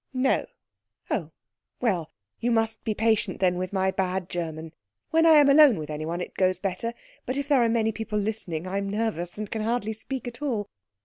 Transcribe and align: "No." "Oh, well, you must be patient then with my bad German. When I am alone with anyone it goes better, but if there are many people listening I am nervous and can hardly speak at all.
"No." 0.15 0.47
"Oh, 1.11 1.29
well, 1.79 2.09
you 2.39 2.49
must 2.49 2.83
be 2.83 2.95
patient 2.95 3.39
then 3.39 3.59
with 3.59 3.71
my 3.71 3.91
bad 3.91 4.29
German. 4.29 4.73
When 5.11 5.27
I 5.27 5.33
am 5.35 5.47
alone 5.47 5.77
with 5.77 5.91
anyone 5.91 6.21
it 6.21 6.33
goes 6.33 6.59
better, 6.59 6.95
but 7.27 7.37
if 7.37 7.47
there 7.47 7.61
are 7.61 7.69
many 7.69 7.91
people 7.91 8.17
listening 8.17 8.65
I 8.65 8.79
am 8.79 8.89
nervous 8.89 9.37
and 9.37 9.51
can 9.51 9.61
hardly 9.61 9.93
speak 9.93 10.27
at 10.27 10.41
all. 10.41 10.71